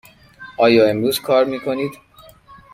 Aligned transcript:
آیا 0.57 0.85
امروز 0.87 1.19
کار 1.19 1.45
می 1.45 1.59
کنید؟ 1.59 1.91